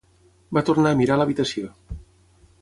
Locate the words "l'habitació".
1.23-1.71